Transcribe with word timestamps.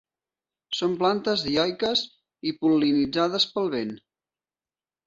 Són 0.77 0.95
plantes 1.03 1.43
dioiques 1.49 2.03
i 2.53 2.57
pol·linitzades 2.65 3.51
pel 3.55 3.73
vent. 3.79 3.97